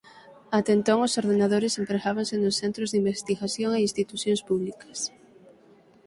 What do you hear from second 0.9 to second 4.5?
entón os ordenadores empregábanse en centros de investigación e institucións